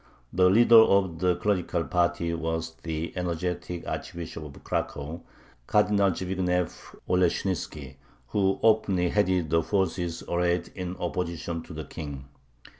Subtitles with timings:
[0.33, 5.21] The leader of the clerical party was the energetic Archbishop of Cracow,
[5.67, 7.97] Cardinal Zbignyev Oleshnitzki,
[8.29, 12.25] who openly headed the forces arrayed in opposition to the King.